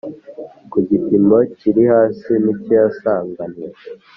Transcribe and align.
ku 0.71 0.77
gipimo 0.89 1.37
kiri 1.57 1.83
hasi 1.91 2.31
nicyo 2.43 2.71
yasanganwe 2.81 3.65